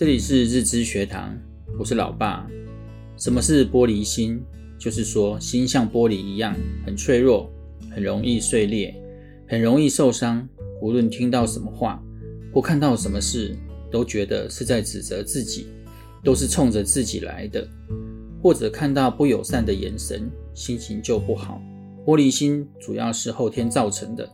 [0.00, 1.38] 这里是日知学堂，
[1.78, 2.48] 我是老爸。
[3.18, 4.40] 什么是玻璃心？
[4.78, 7.52] 就是说，心像玻璃一样，很脆弱，
[7.94, 8.94] 很容易碎裂，
[9.46, 10.48] 很容易受伤。
[10.80, 12.02] 无论听到什么话，
[12.50, 13.54] 或看到什么事，
[13.90, 15.66] 都觉得是在指责自己，
[16.24, 17.68] 都是冲着自己来的。
[18.42, 21.60] 或者看到不友善的眼神，心情就不好。
[22.06, 24.26] 玻璃心主要是后天造成的。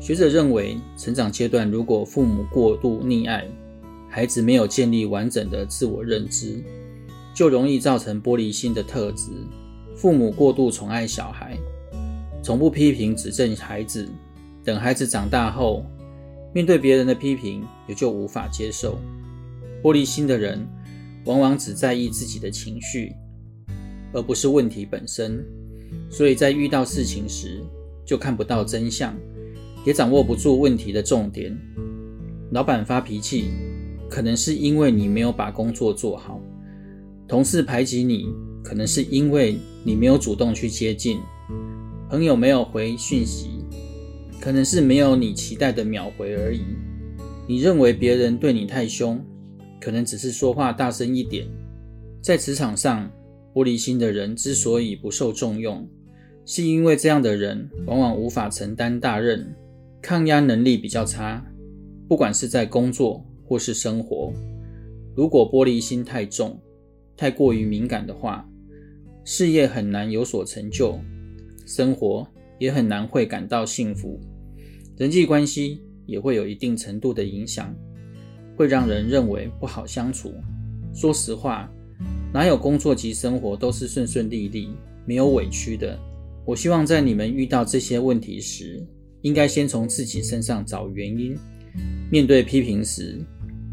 [0.00, 3.46] 学者认为，成长阶段如果父母过度溺爱，
[4.08, 6.62] 孩子没有建立完整的自我认知，
[7.34, 9.30] 就容易造成玻璃心的特质。
[9.94, 11.56] 父母过度宠爱小孩，
[12.42, 14.06] 从不批评指正孩子，
[14.62, 15.84] 等孩子长大后，
[16.54, 18.98] 面对别人的批评也就无法接受。
[19.82, 20.66] 玻璃心的人
[21.24, 23.14] 往往只在意自己的情绪，
[24.12, 25.44] 而不是问题本身，
[26.10, 27.62] 所以在遇到事情时
[28.04, 29.14] 就看不到真相，
[29.84, 31.56] 也掌握不住问题的重点。
[32.52, 33.50] 老板发脾气，
[34.08, 36.40] 可能是因为你没有把工作做好，
[37.26, 38.26] 同事排挤你，
[38.62, 41.18] 可能是因为你没有主动去接近，
[42.08, 43.48] 朋友没有回讯息，
[44.40, 46.60] 可能是没有你期待的秒回而已。
[47.48, 49.24] 你认为别人对你太凶，
[49.80, 51.46] 可能只是说话大声一点。
[52.20, 53.10] 在职场上，
[53.54, 55.88] 玻璃心的人之所以不受重用，
[56.44, 59.54] 是因为这样的人往往无法承担大任，
[60.02, 61.44] 抗压能力比较差，
[62.08, 64.32] 不管是在工作，或是生活，
[65.14, 66.60] 如果玻璃心太重、
[67.16, 68.48] 太过于敏感的话，
[69.24, 70.98] 事业很难有所成就，
[71.66, 72.26] 生活
[72.58, 74.20] 也很难会感到幸福，
[74.96, 77.74] 人际关系也会有一定程度的影响，
[78.56, 80.32] 会让人认为不好相处。
[80.94, 81.70] 说实话，
[82.32, 84.70] 哪有工作及生活都是顺顺利利、
[85.04, 85.98] 没有委屈的？
[86.44, 88.80] 我希望在你们遇到这些问题时，
[89.22, 91.36] 应该先从自己身上找原因，
[92.10, 93.18] 面对批评时，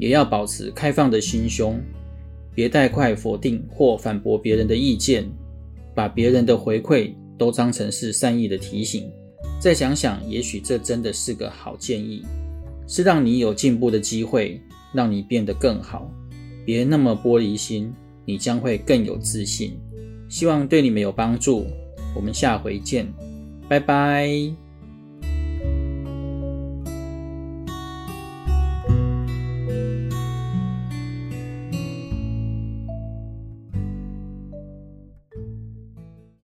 [0.03, 1.79] 也要保持开放的心胸，
[2.53, 5.23] 别太快否定或反驳别人的意见，
[5.95, 9.09] 把别人的回馈都当成是善意的提醒。
[9.61, 12.21] 再想想，也许这真的是个好建议，
[12.85, 14.59] 是让你有进步的机会，
[14.91, 16.11] 让你变得更好。
[16.65, 17.93] 别那么玻璃心，
[18.25, 19.79] 你将会更有自信。
[20.27, 21.65] 希望对你们有帮助。
[22.13, 23.07] 我们下回见，
[23.69, 24.62] 拜拜。